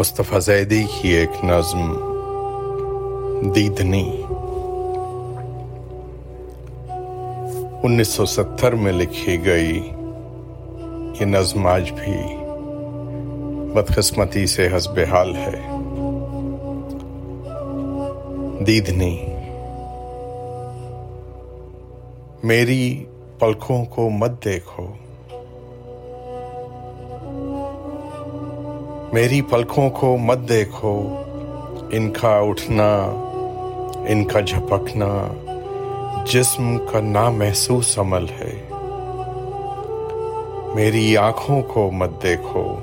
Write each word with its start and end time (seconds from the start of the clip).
مصطفیٰ 0.00 0.40
زیدی 0.40 0.84
کی 1.00 1.08
ایک 1.08 1.30
نظم 1.44 1.92
دیدنی۔ 3.54 4.22
انیس 7.82 8.08
سو 8.08 8.26
ستر 8.26 8.74
میں 8.74 8.92
لکھی 8.92 9.44
گئی 9.44 9.90
یہ 11.20 11.24
نظم 11.24 11.66
آج 11.66 11.92
بھی 11.92 12.36
بدقسمتی 13.74 14.46
سے 14.46 14.68
حسب 14.76 14.98
حال 15.10 15.36
ہے۔ 15.36 15.60
دیدنی۔ 18.64 19.26
میری 22.44 23.04
پلکوں 23.38 23.84
کو 23.84 24.10
مت 24.10 24.44
دیکھو۔ 24.44 24.86
میری 29.12 29.42
پلکوں 29.42 29.90
کو 29.90 30.16
مت 30.16 30.38
دیکھو، 30.48 31.22
ان 31.90 32.10
کا 32.10 32.38
اٹھنا، 32.38 32.98
ان 34.08 34.24
کا 34.24 34.40
جھپکنا، 34.40 35.32
جسم 36.26 36.78
کا 36.78 37.00
نامحسوس 37.00 37.98
عمل 37.98 38.24
ہے۔ 38.24 38.68
میری 40.74 41.16
آنکھوں 41.16 41.62
کو 41.62 41.90
مت 41.90 42.22
دیکھو، 42.22 42.74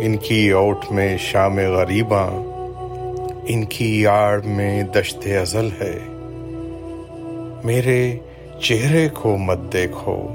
ان 0.00 0.16
کی 0.16 0.50
اوٹ 0.50 0.78
میں 0.90 1.16
شام 1.18 1.58
غریباں، 1.58 2.30
ان 3.46 3.64
کی 3.64 4.06
آڑ 4.06 4.40
میں 4.44 4.82
دشت 4.82 5.26
ازل 5.26 5.68
ہے۔ 5.80 5.98
میرے 7.64 8.18
چہرے 8.60 9.08
کو 9.08 9.36
مت 9.36 9.58
دیکھو، 9.72 10.26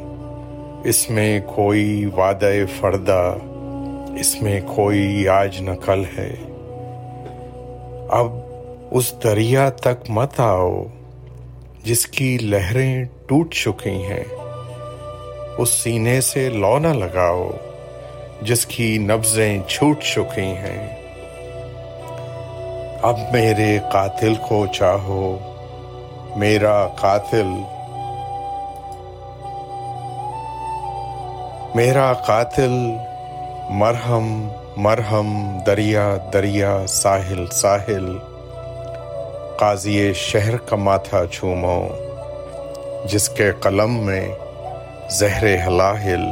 اس 0.84 1.10
میں 1.10 1.40
کوئی 1.56 2.06
وعدہ 2.18 2.52
فردہ 2.80 3.36
اس 4.20 4.42
میں 4.42 4.62
کوئی 4.76 5.28
آج 5.28 5.62
نقل 5.62 6.04
ہے۔ 6.18 6.36
اب 8.10 8.28
اس 8.92 9.14
دریا 9.24 9.70
تک 9.70 10.10
مت 10.10 10.40
آؤ 10.40 10.84
جس 11.84 12.08
کی 12.08 12.38
لہریں 12.38 13.04
ٹوٹ 13.26 13.54
چکی 13.54 13.90
ہیں۔ 13.90 14.24
اس 15.58 15.70
سینے 15.70 16.22
سے 16.22 16.50
لو 16.50 16.80
نہ 16.80 16.88
لگاؤ 16.88 17.50
جس 18.42 18.66
کی 18.66 18.98
نبزیں 18.98 19.60
چھوٹ 19.68 20.04
چکی 20.04 20.42
ہیں۔ 20.42 20.96
اب 23.02 23.20
میرے 23.32 23.80
قاتل 23.92 24.34
کو 24.50 24.66
چاہو، 24.68 25.38
میرا 26.36 26.88
قاتل۔ 26.88 27.48
میرا 31.76 32.14
قاتل 32.14 32.74
مرہم 33.70 34.48
مرہم، 34.78 35.60
دریا 35.66 36.16
دریا، 36.34 36.78
ساحل 36.88 37.46
ساحل۔ 37.52 38.18
قاضی 39.58 40.14
شہر 40.14 40.58
کا 40.58 40.76
ماتھا 40.76 41.26
چومو 41.32 41.88
جس 43.06 43.30
کے 43.30 43.52
قلم 43.62 44.06
میں 44.06 44.32
زہر 45.10 45.68
حلاحل، 45.68 46.26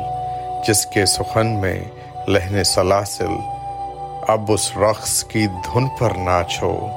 جس 0.67 0.85
کے 0.85 1.05
سخن 1.05 1.47
میں 1.47 1.83
لہن 2.27 2.63
سلاسل۔ 2.63 3.33
اب 4.27 4.51
اس 4.51 4.77
رقص 4.77 5.23
کی 5.23 5.47
دھن 5.47 5.87
پر 5.99 6.09
ناچو 6.17 6.87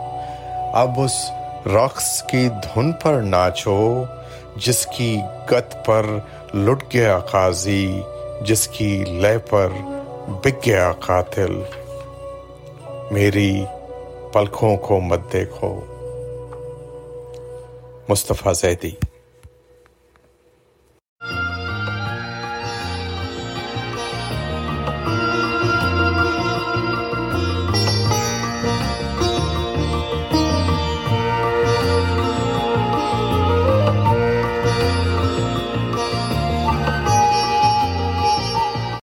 اب 0.73 1.01
اس 1.01 1.31
رقص 1.67 2.23
کی 2.23 2.49
دھن 2.49 2.93
پر 2.93 3.13
ناچو 3.13 4.05
جس 4.57 4.87
کی 4.87 5.21
گت 5.51 5.87
پر 5.87 6.07
لٹ 6.55 6.95
گیا 6.95 7.19
قاضی، 7.19 8.01
جس 8.41 8.69
کی 8.69 9.05
لے 9.05 9.39
پر 9.39 9.69
بک 10.29 10.67
گیا 10.67 10.93
قاتل 10.93 11.63
میری 13.11 13.65
پلکھوں 14.33 14.77
کو 14.77 15.01
مت 15.01 15.33
دیکھو۔ 15.33 15.81
مصطفیٰ 18.09 18.53
زیدی۔ 18.55 18.91